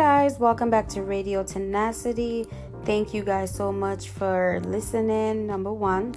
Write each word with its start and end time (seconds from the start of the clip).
guys, 0.00 0.38
welcome 0.38 0.70
back 0.70 0.88
to 0.88 1.02
Radio 1.02 1.44
Tenacity. 1.44 2.46
Thank 2.86 3.12
you 3.12 3.22
guys 3.22 3.54
so 3.54 3.70
much 3.70 4.08
for 4.08 4.58
listening, 4.64 5.46
number 5.46 5.74
one. 5.74 6.14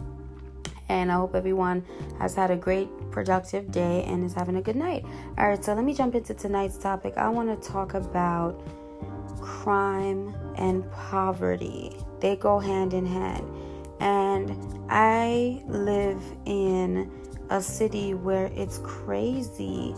And 0.88 1.12
I 1.12 1.16
hope 1.16 1.36
everyone 1.36 1.84
has 2.18 2.34
had 2.34 2.50
a 2.50 2.55
great, 2.55 2.88
productive 3.11 3.71
day 3.71 4.05
and 4.05 4.23
is 4.23 4.34
having 4.34 4.55
a 4.55 4.61
good 4.61 4.77
night. 4.77 5.04
All 5.38 5.50
right, 5.50 5.61
so 5.61 5.73
let 5.73 5.84
me 5.84 5.93
jump 5.93 6.16
into 6.16 6.34
tonight's 6.34 6.77
topic. 6.77 7.16
I 7.18 7.27
want 7.27 7.61
to 7.61 7.70
talk 7.70 7.93
about 7.93 8.66
crime 9.41 10.34
and 10.55 10.89
poverty, 10.93 11.97
they 12.21 12.38
go 12.38 12.59
hand 12.59 12.93
in 12.93 13.05
hand. 13.05 13.45
And 14.00 14.55
I 14.89 15.61
live 15.68 16.21
in 16.45 17.11
a 17.50 17.61
city 17.61 18.13
where 18.13 18.45
it's 18.55 18.77
crazy 18.77 19.94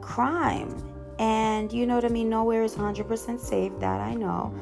crime 0.00 0.95
and 1.18 1.72
you 1.72 1.86
know 1.86 1.94
what 1.94 2.04
I 2.04 2.08
mean? 2.08 2.28
Nowhere 2.28 2.62
is 2.62 2.74
100% 2.74 3.38
safe, 3.38 3.72
that 3.80 4.00
I 4.00 4.14
know. 4.14 4.54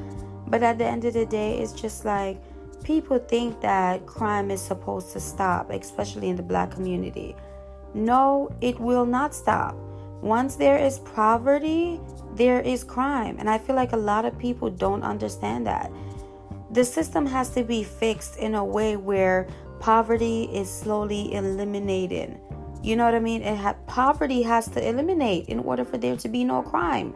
But 0.47 0.63
at 0.63 0.77
the 0.77 0.85
end 0.85 1.05
of 1.05 1.13
the 1.13 1.25
day, 1.25 1.57
it's 1.59 1.73
just 1.73 2.05
like 2.05 2.37
people 2.83 3.19
think 3.19 3.59
that 3.61 4.05
crime 4.05 4.51
is 4.51 4.61
supposed 4.61 5.11
to 5.13 5.19
stop, 5.19 5.69
especially 5.71 6.29
in 6.29 6.35
the 6.35 6.43
black 6.43 6.71
community. 6.71 7.35
No, 7.93 8.49
it 8.61 8.79
will 8.79 9.05
not 9.05 9.33
stop. 9.33 9.75
Once 10.21 10.55
there 10.55 10.77
is 10.77 10.99
poverty, 10.99 11.99
there 12.35 12.61
is 12.61 12.83
crime. 12.83 13.37
And 13.39 13.49
I 13.49 13.57
feel 13.57 13.75
like 13.75 13.93
a 13.93 13.97
lot 13.97 14.25
of 14.25 14.37
people 14.37 14.69
don't 14.69 15.03
understand 15.03 15.65
that. 15.67 15.91
The 16.71 16.83
system 16.83 17.25
has 17.25 17.49
to 17.51 17.63
be 17.63 17.83
fixed 17.83 18.37
in 18.37 18.55
a 18.55 18.63
way 18.63 18.97
where 18.97 19.47
poverty 19.79 20.43
is 20.53 20.69
slowly 20.69 21.33
eliminated 21.33 22.39
you 22.85 22.95
know 22.95 23.03
what 23.03 23.15
I 23.15 23.19
mean? 23.19 23.41
It 23.41 23.57
ha- 23.57 23.75
poverty 23.87 24.43
has 24.43 24.67
to 24.69 24.87
eliminate 24.87 25.47
in 25.47 25.57
order 25.59 25.83
for 25.83 25.97
there 25.97 26.15
to 26.17 26.29
be 26.29 26.43
no 26.43 26.61
crime. 26.61 27.15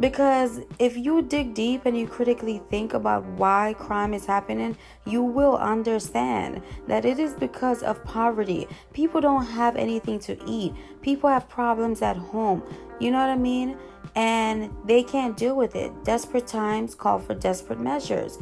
Because 0.00 0.62
if 0.80 0.96
you 0.96 1.22
dig 1.22 1.54
deep 1.54 1.86
and 1.86 1.96
you 1.96 2.08
critically 2.08 2.60
think 2.70 2.92
about 2.92 3.24
why 3.24 3.76
crime 3.78 4.12
is 4.12 4.26
happening, 4.26 4.76
you 5.06 5.22
will 5.22 5.56
understand 5.58 6.60
that 6.88 7.04
it 7.04 7.20
is 7.20 7.34
because 7.34 7.84
of 7.84 8.02
poverty. 8.02 8.66
People 8.92 9.20
don't 9.20 9.44
have 9.44 9.76
anything 9.76 10.18
to 10.20 10.36
eat. 10.44 10.74
People 11.02 11.30
have 11.30 11.48
problems 11.48 12.02
at 12.02 12.16
home. 12.16 12.60
You 12.98 13.12
know 13.12 13.20
what 13.20 13.30
I 13.30 13.36
mean? 13.36 13.78
And 14.16 14.74
they 14.84 15.04
can't 15.04 15.36
deal 15.36 15.54
with 15.54 15.76
it. 15.76 15.92
Desperate 16.02 16.48
times 16.48 16.96
call 16.96 17.20
for 17.20 17.34
desperate 17.34 17.78
measures. 17.78 18.40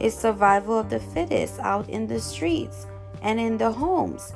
It's 0.00 0.16
survival 0.16 0.78
of 0.78 0.88
the 0.88 1.00
fittest 1.00 1.60
out 1.60 1.90
in 1.90 2.06
the 2.06 2.20
streets 2.20 2.86
and 3.20 3.38
in 3.38 3.58
the 3.58 3.70
homes 3.70 4.32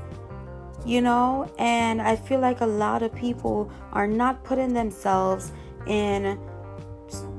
you 0.88 1.02
know? 1.02 1.52
And 1.58 2.00
i 2.00 2.16
feel 2.16 2.40
like 2.40 2.60
a 2.60 2.66
lot 2.66 3.02
of 3.02 3.14
people 3.14 3.70
are 3.92 4.06
not 4.06 4.42
putting 4.42 4.72
themselves 4.72 5.52
in 5.86 6.38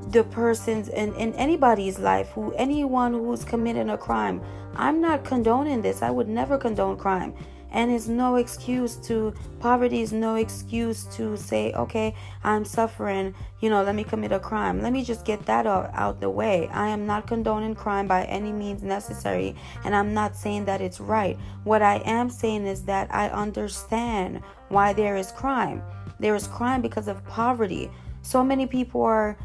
the 0.08 0.24
person's 0.24 0.88
in, 0.88 1.14
in 1.14 1.34
anybody's 1.34 1.98
life 1.98 2.30
who 2.30 2.52
anyone 2.54 3.12
who's 3.12 3.44
committing 3.44 3.90
a 3.90 3.98
crime. 3.98 4.40
I'm 4.76 5.00
not 5.00 5.24
condoning 5.24 5.82
this. 5.82 6.02
I 6.02 6.10
would 6.10 6.28
never 6.28 6.56
condone 6.56 6.96
crime 6.96 7.34
and 7.72 7.90
it's 7.90 8.08
no 8.08 8.36
excuse 8.36 8.96
to 8.96 9.32
poverty 9.60 10.00
is 10.00 10.12
no 10.12 10.34
excuse 10.34 11.04
to 11.06 11.36
say 11.36 11.72
okay 11.72 12.14
i'm 12.44 12.64
suffering 12.64 13.34
you 13.60 13.70
know 13.70 13.82
let 13.82 13.94
me 13.94 14.04
commit 14.04 14.32
a 14.32 14.38
crime 14.38 14.80
let 14.82 14.92
me 14.92 15.04
just 15.04 15.24
get 15.24 15.44
that 15.46 15.66
out, 15.66 15.90
out 15.94 16.20
the 16.20 16.28
way 16.28 16.68
i 16.72 16.88
am 16.88 17.06
not 17.06 17.26
condoning 17.26 17.74
crime 17.74 18.06
by 18.06 18.24
any 18.24 18.52
means 18.52 18.82
necessary 18.82 19.54
and 19.84 19.94
i'm 19.94 20.12
not 20.12 20.34
saying 20.36 20.64
that 20.64 20.80
it's 20.80 21.00
right 21.00 21.38
what 21.64 21.82
i 21.82 21.96
am 22.04 22.28
saying 22.28 22.66
is 22.66 22.82
that 22.82 23.12
i 23.14 23.28
understand 23.28 24.42
why 24.68 24.92
there 24.92 25.16
is 25.16 25.30
crime 25.32 25.82
there 26.18 26.34
is 26.34 26.46
crime 26.46 26.82
because 26.82 27.08
of 27.08 27.24
poverty 27.26 27.90
so 28.22 28.44
many 28.44 28.66
people 28.66 29.02
are 29.02 29.36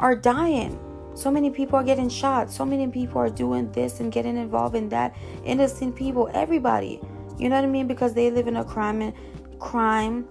are 0.00 0.14
dying 0.14 0.78
so 1.14 1.30
many 1.30 1.48
people 1.48 1.78
are 1.78 1.84
getting 1.84 2.08
shot. 2.08 2.50
So 2.50 2.66
many 2.66 2.88
people 2.88 3.20
are 3.20 3.30
doing 3.30 3.70
this 3.70 4.00
and 4.00 4.10
getting 4.10 4.36
involved 4.36 4.74
in 4.74 4.88
that. 4.88 5.14
Innocent 5.44 5.94
people, 5.94 6.28
everybody. 6.34 7.00
You 7.44 7.50
know 7.50 7.56
what 7.56 7.64
I 7.64 7.68
mean? 7.68 7.86
Because 7.86 8.14
they 8.14 8.30
live 8.30 8.48
in 8.48 8.56
a 8.56 8.64
crime 8.64 9.02
and 9.02 9.12
crime 9.60 10.26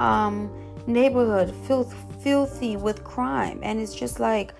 um 0.00 0.50
neighborhood, 0.86 1.54
filth 1.66 1.94
filthy 2.22 2.76
with 2.76 3.02
crime. 3.04 3.58
And 3.62 3.80
it's 3.80 3.94
just 3.94 4.20
like 4.20 4.52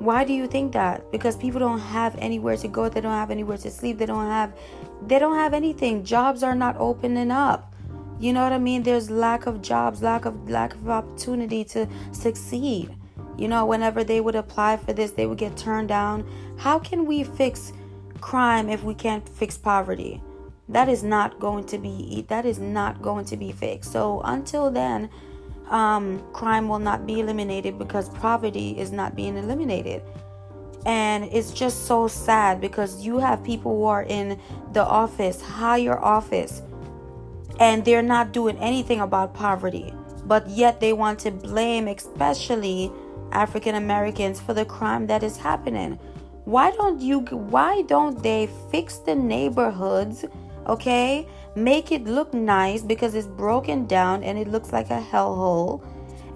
why 0.00 0.22
do 0.24 0.34
you 0.34 0.46
think 0.46 0.72
that? 0.72 1.10
Because 1.10 1.34
people 1.34 1.60
don't 1.60 1.78
have 1.78 2.14
anywhere 2.18 2.58
to 2.58 2.68
go, 2.68 2.90
they 2.90 3.00
don't 3.00 3.12
have 3.12 3.30
anywhere 3.30 3.56
to 3.56 3.70
sleep, 3.70 3.96
they 3.96 4.04
don't 4.04 4.26
have 4.26 4.52
they 5.06 5.18
don't 5.18 5.36
have 5.36 5.54
anything. 5.54 6.04
Jobs 6.04 6.42
are 6.42 6.54
not 6.54 6.76
opening 6.78 7.30
up. 7.30 7.74
You 8.20 8.34
know 8.34 8.42
what 8.42 8.52
I 8.52 8.58
mean? 8.58 8.82
There's 8.82 9.10
lack 9.10 9.46
of 9.46 9.62
jobs, 9.62 10.02
lack 10.02 10.26
of 10.26 10.50
lack 10.50 10.74
of 10.74 10.90
opportunity 10.90 11.64
to 11.72 11.88
succeed. 12.12 12.94
You 13.38 13.48
know, 13.48 13.64
whenever 13.64 14.04
they 14.04 14.20
would 14.20 14.34
apply 14.34 14.76
for 14.76 14.92
this, 14.92 15.12
they 15.12 15.24
would 15.24 15.38
get 15.38 15.56
turned 15.56 15.88
down. 15.88 16.28
How 16.58 16.78
can 16.78 17.06
we 17.06 17.24
fix 17.24 17.72
crime 18.20 18.68
if 18.68 18.84
we 18.84 18.92
can't 18.92 19.26
fix 19.26 19.56
poverty? 19.56 20.20
That 20.68 20.88
is 20.88 21.02
not 21.02 21.38
going 21.38 21.64
to 21.64 21.78
be 21.78 22.24
that 22.28 22.46
is 22.46 22.58
not 22.58 23.02
going 23.02 23.24
to 23.26 23.36
be 23.36 23.52
fixed. 23.52 23.92
So 23.92 24.20
until 24.24 24.70
then 24.70 25.10
um, 25.68 26.22
crime 26.32 26.68
will 26.68 26.78
not 26.78 27.06
be 27.06 27.20
eliminated 27.20 27.78
because 27.78 28.08
poverty 28.10 28.78
is 28.78 28.92
not 28.92 29.16
being 29.16 29.36
eliminated. 29.36 30.02
And 30.84 31.24
it's 31.24 31.52
just 31.52 31.86
so 31.86 32.08
sad 32.08 32.60
because 32.60 33.04
you 33.04 33.18
have 33.18 33.44
people 33.44 33.76
who 33.76 33.84
are 33.84 34.02
in 34.02 34.38
the 34.72 34.84
office 34.84 35.40
higher 35.40 35.98
office 35.98 36.62
and 37.60 37.84
they're 37.84 38.02
not 38.02 38.32
doing 38.32 38.56
anything 38.58 39.00
about 39.00 39.34
poverty 39.34 39.92
but 40.24 40.48
yet 40.48 40.80
they 40.80 40.92
want 40.92 41.18
to 41.18 41.30
blame 41.30 41.86
especially 41.88 42.90
african 43.32 43.74
americans 43.74 44.40
for 44.40 44.54
the 44.54 44.64
crime 44.64 45.06
that 45.06 45.22
is 45.22 45.36
happening. 45.36 45.98
Why 46.44 46.72
don't 46.72 47.00
you 47.00 47.20
why 47.20 47.82
don't 47.82 48.20
they 48.20 48.48
fix 48.70 48.98
the 48.98 49.14
neighborhoods 49.14 50.24
okay? 50.66 51.26
Make 51.54 51.92
it 51.92 52.04
look 52.04 52.32
nice 52.32 52.82
because 52.82 53.14
it's 53.14 53.26
broken 53.26 53.86
down 53.86 54.22
and 54.22 54.38
it 54.38 54.48
looks 54.48 54.72
like 54.72 54.90
a 54.90 55.00
hellhole 55.00 55.84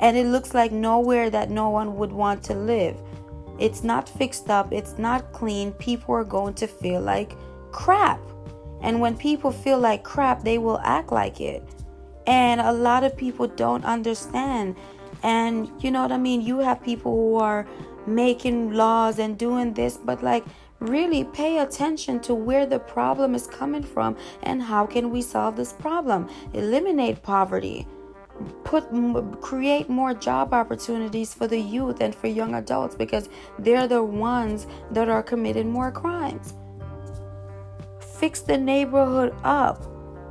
and 0.01 0.17
it 0.17 0.27
looks 0.27 0.55
like 0.55 0.73
nowhere 0.73 1.31
that 1.31 1.51
no 1.51 1.71
one 1.71 1.97
would 1.97 2.13
want 2.13 2.43
to 2.45 2.55
live. 2.55 3.01
It's 3.59 3.83
not 3.83 4.09
fixed 4.09 4.51
up, 4.51 4.73
it's 4.73 4.99
not 4.99 5.33
clean. 5.33 5.73
People 5.73 6.15
are 6.15 6.25
going 6.25 6.55
to 6.55 6.67
feel 6.67 7.01
like 7.01 7.35
crap. 7.73 8.21
And 8.83 9.01
when 9.01 9.17
people 9.17 9.51
feel 9.51 9.79
like 9.79 10.05
crap, 10.05 10.43
they 10.43 10.59
will 10.59 10.79
act 10.83 11.13
like 11.13 11.41
it. 11.41 11.63
And 12.27 12.61
a 12.61 12.73
lot 12.73 13.05
of 13.05 13.17
people 13.17 13.47
don't 13.47 13.85
understand. 13.85 14.77
And 15.23 15.71
you 15.83 15.91
know 15.91 16.03
what 16.03 16.13
I 16.13 16.19
mean? 16.19 16.43
You 16.43 16.59
have 16.59 16.83
people 16.83 17.13
who 17.13 17.37
are 17.37 17.67
making 18.07 18.73
laws 18.73 19.19
and 19.19 19.39
doing 19.39 19.73
this, 19.73 19.97
but 19.97 20.23
like 20.23 20.45
really 20.81 21.25
pay 21.25 21.59
attention 21.59 22.21
to 22.21 22.35
where 22.35 22.67
the 22.67 22.79
problem 22.79 23.35
is 23.35 23.47
coming 23.47 23.83
from 23.83 24.17
and 24.43 24.63
how 24.63 24.87
can 24.87 25.11
we 25.11 25.23
solve 25.23 25.57
this 25.57 25.73
problem. 25.73 26.29
Eliminate 26.53 27.23
poverty. 27.23 27.87
Put 28.65 28.85
create 29.41 29.89
more 29.89 30.13
job 30.13 30.53
opportunities 30.53 31.33
for 31.33 31.47
the 31.47 31.59
youth 31.59 32.03
and 32.03 32.15
for 32.15 32.27
young 32.27 32.55
adults 32.55 32.95
because 32.95 33.31
they're 33.59 33.89
the 33.89 34.05
ones 34.05 34.67
that 34.91 35.09
are 35.09 35.23
committing 35.23 35.71
more 35.71 35.91
crimes. 35.91 36.53
Fix 38.19 38.41
the 38.41 38.59
neighborhood 38.59 39.35
up. 39.43 39.87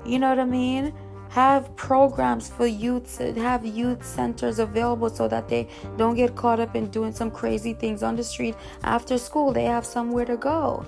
You 0.05 0.19
know 0.19 0.29
what 0.29 0.39
i 0.39 0.45
mean 0.45 0.93
have 1.35 1.75
programs 1.75 2.47
for 2.47 2.65
youth 2.65 3.17
have 3.35 3.65
youth 3.65 4.05
centers 4.05 4.57
available 4.57 5.09
so 5.09 5.27
that 5.27 5.49
they 5.49 5.67
don't 5.97 6.15
get 6.15 6.33
caught 6.33 6.61
up 6.61 6.77
in 6.77 6.87
doing 6.87 7.11
some 7.11 7.29
crazy 7.29 7.73
things 7.73 8.03
on 8.03 8.15
the 8.15 8.23
street 8.23 8.55
after 8.83 9.17
school. 9.17 9.51
They 9.51 9.65
have 9.65 9.85
somewhere 9.85 10.23
to 10.23 10.37
go. 10.37 10.85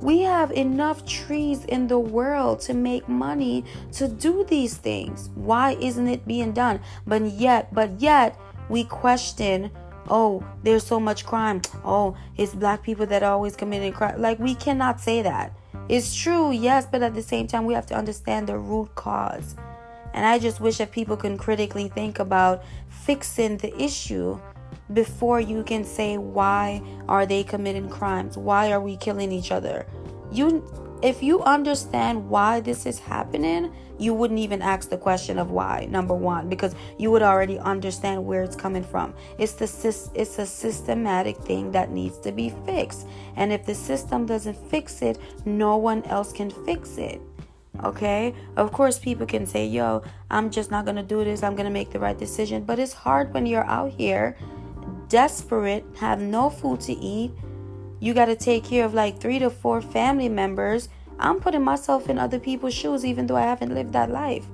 We 0.00 0.22
have 0.22 0.50
enough 0.52 1.04
trees 1.04 1.66
in 1.66 1.88
the 1.88 1.98
world 1.98 2.60
to 2.60 2.72
make 2.72 3.06
money 3.06 3.66
to 3.92 4.08
do 4.08 4.44
these 4.44 4.78
things. 4.78 5.28
Why 5.34 5.72
isn't 5.72 6.08
it 6.08 6.26
being 6.26 6.52
done? 6.52 6.80
But 7.06 7.24
yet 7.32 7.74
but 7.74 8.00
yet 8.00 8.40
we 8.70 8.84
question 8.84 9.70
oh 10.08 10.42
there's 10.62 10.86
so 10.86 10.98
much 10.98 11.26
crime. 11.26 11.60
Oh 11.84 12.16
it's 12.38 12.54
black 12.54 12.82
people 12.82 13.04
that 13.04 13.22
are 13.22 13.34
always 13.34 13.56
committing 13.56 13.92
crime. 13.92 14.22
Like 14.22 14.38
we 14.38 14.54
cannot 14.54 15.02
say 15.02 15.20
that. 15.20 15.52
It's 15.90 16.14
true 16.14 16.50
yes 16.50 16.86
but 16.90 17.02
at 17.02 17.12
the 17.12 17.20
same 17.20 17.46
time 17.46 17.66
we 17.66 17.74
have 17.74 17.86
to 17.88 17.94
understand 17.94 18.46
the 18.46 18.56
root 18.56 18.94
cause 18.94 19.54
and 20.14 20.26
I 20.26 20.38
just 20.38 20.60
wish 20.60 20.78
that 20.78 20.92
people 20.92 21.16
can 21.16 21.36
critically 21.36 21.88
think 21.88 22.18
about 22.18 22.64
fixing 22.88 23.56
the 23.56 23.74
issue 23.82 24.38
before 24.92 25.40
you 25.40 25.62
can 25.62 25.84
say 25.84 26.18
why 26.18 26.82
are 27.08 27.26
they 27.26 27.42
committing 27.44 27.88
crimes? 27.88 28.36
Why 28.36 28.72
are 28.72 28.80
we 28.80 28.96
killing 28.96 29.32
each 29.32 29.52
other? 29.52 29.86
You 30.30 30.64
if 31.02 31.20
you 31.20 31.42
understand 31.42 32.28
why 32.28 32.60
this 32.60 32.86
is 32.86 33.00
happening, 33.00 33.74
you 33.98 34.14
wouldn't 34.14 34.38
even 34.38 34.62
ask 34.62 34.88
the 34.88 34.96
question 34.96 35.36
of 35.36 35.50
why. 35.50 35.88
Number 35.90 36.14
1 36.14 36.48
because 36.48 36.74
you 36.98 37.10
would 37.10 37.22
already 37.22 37.58
understand 37.58 38.24
where 38.24 38.42
it's 38.42 38.54
coming 38.54 38.84
from. 38.84 39.14
It's 39.38 39.54
the 39.54 39.64
it's 40.14 40.38
a 40.38 40.46
systematic 40.46 41.36
thing 41.38 41.72
that 41.72 41.90
needs 41.90 42.18
to 42.20 42.32
be 42.32 42.50
fixed. 42.64 43.08
And 43.36 43.52
if 43.52 43.66
the 43.66 43.74
system 43.74 44.26
doesn't 44.26 44.56
fix 44.70 45.02
it, 45.02 45.18
no 45.44 45.76
one 45.76 46.04
else 46.04 46.32
can 46.32 46.50
fix 46.50 46.98
it. 46.98 47.20
Okay, 47.82 48.34
of 48.56 48.70
course, 48.72 48.98
people 48.98 49.26
can 49.26 49.46
say, 49.46 49.66
Yo, 49.66 50.02
I'm 50.30 50.50
just 50.50 50.70
not 50.70 50.84
gonna 50.84 51.02
do 51.02 51.24
this, 51.24 51.42
I'm 51.42 51.56
gonna 51.56 51.70
make 51.70 51.90
the 51.90 51.98
right 51.98 52.18
decision. 52.18 52.64
But 52.64 52.78
it's 52.78 52.92
hard 52.92 53.32
when 53.32 53.46
you're 53.46 53.64
out 53.64 53.92
here 53.92 54.36
desperate, 55.12 55.84
have 55.98 56.20
no 56.20 56.48
food 56.48 56.80
to 56.80 56.94
eat. 56.94 57.32
You 58.00 58.14
got 58.14 58.24
to 58.26 58.34
take 58.34 58.64
care 58.64 58.86
of 58.86 58.94
like 58.94 59.20
three 59.20 59.38
to 59.40 59.50
four 59.50 59.82
family 59.82 60.30
members. 60.30 60.88
I'm 61.18 61.38
putting 61.38 61.62
myself 61.62 62.08
in 62.08 62.18
other 62.18 62.38
people's 62.40 62.72
shoes, 62.72 63.04
even 63.04 63.26
though 63.26 63.36
I 63.36 63.42
haven't 63.42 63.74
lived 63.74 63.92
that 63.92 64.10
life. 64.10 64.46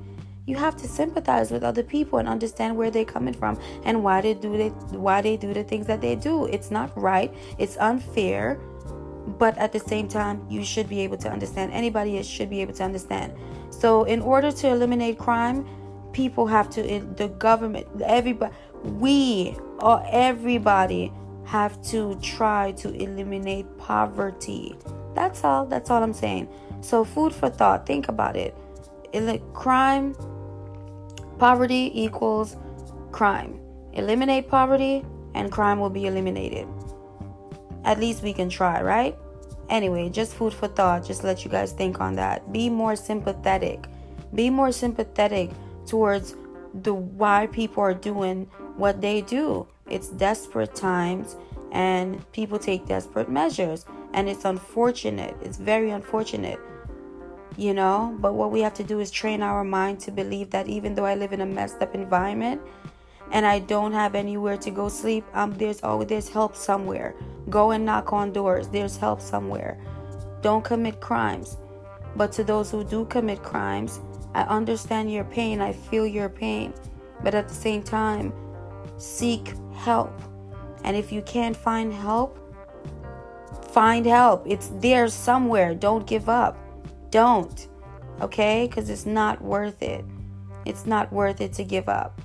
You 0.47 0.57
have 0.57 0.77
to 0.79 0.89
sympathize 0.89 1.53
with 1.53 1.63
other 1.63 1.85
people 1.85 2.19
and 2.19 2.29
understand 2.29 2.77
where 2.77 2.91
they're 2.91 3.05
coming 3.05 3.35
from 3.35 3.57
and 3.85 4.03
why 4.03 4.21
they 4.21 4.35
do 4.35 4.57
they 4.57 4.69
why 4.97 5.23
they 5.23 5.37
do 5.37 5.55
the 5.55 5.63
things 5.63 5.87
that 5.87 6.01
they 6.01 6.17
do. 6.17 6.47
It's 6.47 6.73
not 6.73 6.91
right. 7.01 7.33
It's 7.57 7.77
unfair. 7.77 8.59
But 9.39 9.59
at 9.59 9.73
the 9.73 9.81
same 9.81 10.09
time, 10.09 10.47
you 10.49 10.65
should 10.65 10.89
be 10.89 11.01
able 11.01 11.19
to 11.19 11.31
understand. 11.31 11.73
Anybody 11.73 12.23
should 12.23 12.49
be 12.49 12.63
able 12.63 12.75
to 12.75 12.85
understand. 12.85 13.35
So, 13.71 14.05
in 14.05 14.23
order 14.23 14.51
to 14.51 14.69
eliminate 14.69 15.19
crime, 15.19 15.67
people 16.13 16.47
have 16.47 16.71
to 16.71 16.83
the 17.17 17.29
government 17.29 17.87
everybody 18.05 18.53
we 18.83 19.57
or 19.81 20.03
everybody 20.11 21.13
have 21.45 21.81
to 21.83 22.15
try 22.21 22.73
to 22.73 22.93
eliminate 22.95 23.67
poverty. 23.79 24.75
That's 25.15 25.45
all 25.45 25.67
that's 25.67 25.91
all 25.91 26.03
i'm 26.03 26.13
saying. 26.13 26.49
So 26.81 27.05
food 27.05 27.35
for 27.35 27.49
thought. 27.51 27.87
Think 27.87 28.09
about 28.09 28.37
it. 28.37 28.55
Crime 29.55 30.15
poverty 31.39 31.91
equals 31.95 32.57
crime. 33.13 33.61
Eliminate 33.93 34.49
poverty 34.49 35.05
and 35.35 35.51
crime 35.51 35.81
will 35.81 35.91
be 35.91 36.07
eliminated 36.07 36.67
at 37.89 37.99
least 37.99 38.23
we 38.23 38.33
can 38.33 38.49
try 38.49 38.81
right 38.81 39.17
anyway 39.69 40.09
just 40.09 40.35
food 40.35 40.53
for 40.53 40.69
thought 40.69 41.05
just 41.05 41.25
let 41.25 41.45
you 41.45 41.51
guys 41.51 41.73
think 41.73 42.01
on 42.01 42.15
that 42.15 42.53
be 42.53 42.71
more 42.71 42.95
sympathetic 42.95 43.87
be 44.35 44.51
more 44.51 44.73
sympathetic 44.73 45.51
towards 45.87 46.37
the 46.83 46.95
why 46.95 47.47
people 47.47 47.83
are 47.83 47.95
doing 47.95 48.49
what 48.77 49.01
they 49.01 49.23
do. 49.23 49.67
It's 49.89 50.09
desperate 50.09 50.75
times 50.75 51.37
and 51.73 52.31
people 52.33 52.59
take 52.59 52.87
desperate 52.87 53.29
measures 53.29 53.85
and 54.13 54.29
it's 54.29 54.45
unfortunate. 54.45 55.37
It's 55.43 55.59
very 55.59 55.91
unfortunate. 55.91 56.61
You 57.57 57.75
know, 57.75 58.17
but 58.21 58.35
what 58.35 58.53
we 58.53 58.61
have 58.61 58.75
to 58.75 58.85
do 58.85 59.01
is 59.01 59.11
train 59.11 59.43
our 59.43 59.65
mind 59.65 59.99
to 60.01 60.13
believe 60.13 60.51
that 60.51 60.69
even 60.69 60.95
though 60.95 61.07
I 61.07 61.17
live 61.17 61.33
in 61.33 61.41
a 61.41 61.47
messed 61.47 61.83
up 61.83 61.95
environment 61.95 62.61
and 63.33 63.47
I 63.47 63.59
don't 63.59 63.93
have 63.93 64.15
anywhere 64.15 64.57
to 64.59 64.71
go 64.71 64.89
sleep, 64.89 65.25
um 65.35 65.53
there's 65.53 65.83
always 65.83 66.09
there's 66.09 66.29
help 66.29 66.57
somewhere. 66.57 67.15
Go 67.51 67.71
and 67.71 67.85
knock 67.85 68.13
on 68.13 68.33
doors. 68.33 68.69
There's 68.69 68.97
help 68.97 69.21
somewhere. 69.21 69.79
Don't 70.43 70.65
commit 70.65 71.01
crimes. 71.01 71.57
But 72.17 72.33
to 72.33 72.45
those 72.45 72.71
who 72.71 72.85
do 72.85 73.05
commit 73.07 73.43
crimes, 73.43 74.01
I 74.35 74.43
understand 74.43 75.13
your 75.13 75.25
pain, 75.25 75.61
I 75.61 75.73
feel 75.73 76.07
your 76.07 76.29
pain, 76.29 76.75
but 77.23 77.35
at 77.35 77.49
the 77.49 77.55
same 77.55 77.83
time, 77.83 78.33
seek 78.97 79.55
help. 79.75 80.13
And 80.85 80.97
if 80.97 81.11
you 81.13 81.23
can't 81.23 81.57
find 81.57 81.93
help, 81.93 82.39
find 83.71 84.07
help. 84.07 84.45
It's 84.47 84.69
there 84.75 85.09
somewhere. 85.09 85.75
Don't 85.75 86.07
give 86.07 86.29
up. 86.29 86.57
Don't. 87.11 87.69
Okay? 88.21 88.67
Because 88.69 88.91
it's 88.91 89.07
not 89.07 89.43
worth 89.43 89.83
it. 89.83 90.05
It's 90.65 90.87
not 90.87 91.13
worth 91.13 91.41
it 91.41 91.53
to 91.55 91.65
give 91.65 91.89
up. 91.89 92.21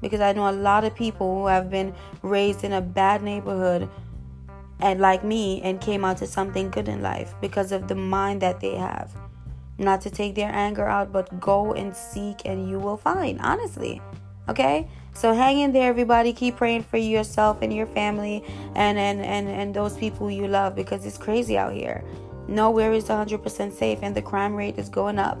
Because 0.00 0.20
I 0.20 0.32
know 0.32 0.48
a 0.48 0.52
lot 0.52 0.84
of 0.84 0.94
people 0.94 1.40
who 1.40 1.46
have 1.46 1.70
been 1.70 1.94
raised 2.22 2.64
in 2.64 2.72
a 2.72 2.80
bad 2.80 3.22
neighborhood 3.22 3.88
and 4.80 5.00
like 5.00 5.24
me 5.24 5.62
and 5.62 5.80
came 5.80 6.04
out 6.04 6.18
to 6.18 6.26
something 6.26 6.70
good 6.70 6.88
in 6.88 7.00
life 7.00 7.34
because 7.40 7.72
of 7.72 7.88
the 7.88 7.94
mind 7.94 8.42
that 8.42 8.60
they 8.60 8.74
have 8.74 9.10
not 9.78 10.00
to 10.02 10.10
take 10.10 10.34
their 10.34 10.50
anger 10.50 10.86
out, 10.86 11.12
but 11.12 11.40
go 11.40 11.74
and 11.74 11.94
seek 11.94 12.42
and 12.44 12.68
you 12.68 12.78
will 12.78 12.96
find, 12.96 13.40
honestly. 13.40 14.00
Okay? 14.48 14.88
So 15.12 15.32
hang 15.32 15.60
in 15.60 15.72
there, 15.72 15.88
everybody. 15.88 16.32
Keep 16.32 16.56
praying 16.56 16.84
for 16.84 16.98
yourself 16.98 17.62
and 17.62 17.72
your 17.72 17.86
family 17.86 18.44
and, 18.74 18.98
and, 18.98 19.20
and, 19.20 19.48
and 19.48 19.74
those 19.74 19.96
people 19.96 20.30
you 20.30 20.46
love 20.46 20.74
because 20.74 21.04
it's 21.04 21.18
crazy 21.18 21.58
out 21.58 21.72
here. 21.72 22.04
Nowhere 22.48 22.92
is 22.92 23.04
100% 23.06 23.72
safe 23.72 23.98
and 24.02 24.14
the 24.14 24.22
crime 24.22 24.54
rate 24.54 24.78
is 24.78 24.88
going 24.88 25.18
up. 25.18 25.38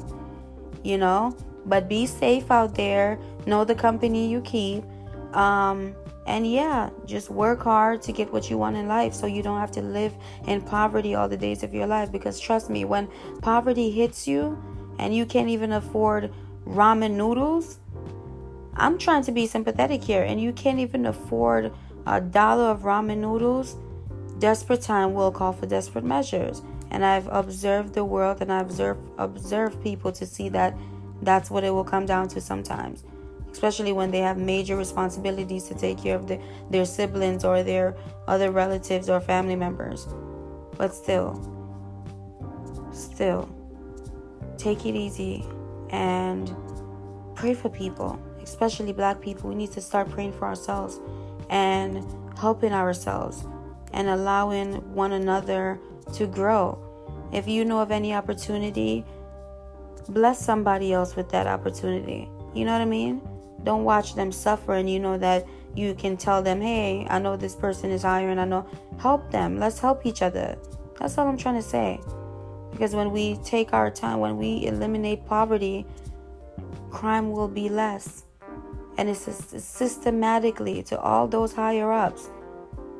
You 0.82 0.98
know? 0.98 1.36
But 1.66 1.88
be 1.88 2.06
safe 2.06 2.50
out 2.50 2.74
there. 2.74 3.18
Know 3.46 3.64
the 3.64 3.74
company 3.74 4.28
you 4.28 4.40
keep. 4.42 4.84
Um, 5.32 5.94
and 6.26 6.50
yeah, 6.50 6.90
just 7.04 7.30
work 7.30 7.62
hard 7.62 8.02
to 8.02 8.12
get 8.12 8.32
what 8.32 8.50
you 8.50 8.58
want 8.58 8.76
in 8.76 8.88
life 8.88 9.14
so 9.14 9.26
you 9.26 9.42
don't 9.42 9.60
have 9.60 9.70
to 9.72 9.82
live 9.82 10.12
in 10.46 10.60
poverty 10.60 11.14
all 11.14 11.28
the 11.28 11.36
days 11.36 11.62
of 11.62 11.72
your 11.72 11.86
life. 11.86 12.10
Because 12.10 12.40
trust 12.40 12.68
me, 12.68 12.84
when 12.84 13.08
poverty 13.42 13.90
hits 13.90 14.26
you 14.26 14.60
and 14.98 15.14
you 15.14 15.24
can't 15.24 15.48
even 15.48 15.72
afford 15.72 16.32
ramen 16.66 17.12
noodles, 17.12 17.78
I'm 18.74 18.98
trying 18.98 19.22
to 19.24 19.32
be 19.32 19.46
sympathetic 19.46 20.02
here, 20.02 20.22
and 20.22 20.40
you 20.40 20.52
can't 20.52 20.80
even 20.80 21.06
afford 21.06 21.72
a 22.06 22.20
dollar 22.20 22.64
of 22.64 22.80
ramen 22.80 23.18
noodles, 23.18 23.76
desperate 24.38 24.82
time 24.82 25.14
will 25.14 25.30
call 25.30 25.52
for 25.52 25.66
desperate 25.66 26.04
measures. 26.04 26.62
And 26.90 27.04
I've 27.04 27.28
observed 27.28 27.94
the 27.94 28.04
world 28.04 28.42
and 28.42 28.52
I've 28.52 28.66
observed, 28.66 29.00
observed 29.18 29.82
people 29.82 30.12
to 30.12 30.26
see 30.26 30.48
that 30.50 30.76
that's 31.22 31.50
what 31.50 31.64
it 31.64 31.70
will 31.70 31.84
come 31.84 32.06
down 32.06 32.28
to 32.28 32.40
sometimes 32.40 33.02
especially 33.56 33.90
when 33.90 34.10
they 34.10 34.18
have 34.18 34.36
major 34.36 34.76
responsibilities 34.76 35.64
to 35.64 35.74
take 35.74 35.96
care 35.96 36.14
of 36.14 36.28
the, 36.28 36.38
their 36.68 36.84
siblings 36.84 37.42
or 37.42 37.62
their 37.62 37.96
other 38.28 38.50
relatives 38.50 39.08
or 39.08 39.18
family 39.18 39.56
members. 39.56 40.06
But 40.76 40.94
still, 40.94 41.40
still, 42.92 43.48
take 44.58 44.84
it 44.84 44.94
easy 44.94 45.42
and 45.88 46.54
pray 47.34 47.54
for 47.54 47.70
people, 47.70 48.20
especially 48.42 48.92
black 48.92 49.22
people. 49.22 49.48
We 49.48 49.54
need 49.54 49.72
to 49.72 49.80
start 49.80 50.10
praying 50.10 50.34
for 50.34 50.44
ourselves 50.44 51.00
and 51.48 52.04
helping 52.36 52.74
ourselves 52.74 53.46
and 53.94 54.06
allowing 54.06 54.74
one 54.92 55.12
another 55.12 55.80
to 56.12 56.26
grow. 56.26 56.78
If 57.32 57.48
you 57.48 57.64
know 57.64 57.80
of 57.80 57.90
any 57.90 58.12
opportunity, 58.12 59.02
bless 60.10 60.44
somebody 60.44 60.92
else 60.92 61.16
with 61.16 61.30
that 61.30 61.46
opportunity. 61.46 62.28
You 62.52 62.66
know 62.66 62.72
what 62.72 62.82
I 62.82 62.84
mean? 62.84 63.22
Don't 63.64 63.84
watch 63.84 64.14
them 64.14 64.30
suffer 64.30 64.74
and 64.74 64.88
you 64.88 65.00
know 65.00 65.18
that 65.18 65.46
you 65.74 65.94
can 65.94 66.16
tell 66.16 66.42
them, 66.42 66.60
hey, 66.60 67.06
I 67.10 67.18
know 67.18 67.36
this 67.36 67.54
person 67.54 67.90
is 67.90 68.02
hiring. 68.02 68.38
I 68.38 68.44
know. 68.44 68.66
Help 68.98 69.30
them. 69.30 69.58
Let's 69.58 69.78
help 69.78 70.06
each 70.06 70.22
other. 70.22 70.56
That's 70.98 71.18
all 71.18 71.28
I'm 71.28 71.36
trying 71.36 71.56
to 71.56 71.62
say. 71.62 72.00
Because 72.70 72.94
when 72.94 73.10
we 73.10 73.36
take 73.38 73.72
our 73.72 73.90
time, 73.90 74.20
when 74.20 74.36
we 74.36 74.66
eliminate 74.66 75.26
poverty, 75.26 75.86
crime 76.90 77.30
will 77.30 77.48
be 77.48 77.68
less. 77.68 78.24
And 78.98 79.08
it's 79.10 79.20
systematically 79.62 80.82
to 80.84 80.98
all 81.00 81.28
those 81.28 81.52
higher 81.52 81.92
ups. 81.92 82.30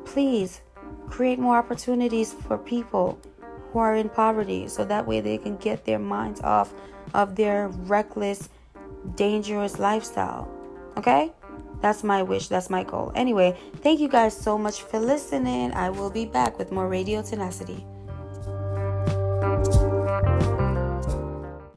Please 0.05 0.61
create 1.09 1.39
more 1.39 1.57
opportunities 1.57 2.33
for 2.33 2.57
people 2.57 3.19
who 3.71 3.79
are 3.79 3.95
in 3.95 4.09
poverty 4.09 4.67
so 4.67 4.85
that 4.85 5.07
way 5.07 5.21
they 5.21 5.37
can 5.37 5.57
get 5.57 5.85
their 5.85 5.99
minds 5.99 6.41
off 6.41 6.73
of 7.13 7.35
their 7.35 7.69
reckless, 7.69 8.49
dangerous 9.15 9.79
lifestyle. 9.79 10.47
Okay? 10.97 11.31
That's 11.81 12.03
my 12.03 12.23
wish. 12.23 12.47
That's 12.47 12.69
my 12.69 12.83
goal. 12.83 13.11
Anyway, 13.15 13.55
thank 13.77 13.99
you 13.99 14.07
guys 14.07 14.35
so 14.35 14.57
much 14.57 14.81
for 14.81 14.99
listening. 14.99 15.73
I 15.73 15.89
will 15.89 16.09
be 16.09 16.25
back 16.25 16.57
with 16.57 16.71
more 16.71 16.87
Radio 16.87 17.21
Tenacity. 17.21 17.85